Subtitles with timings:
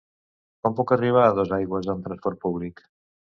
[0.63, 2.83] Com puc arribar a Dosaigües amb transport públic?